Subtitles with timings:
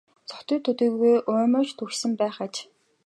[0.29, 2.55] Согтуу төдийгүй уймарч түгшсэн байх аж.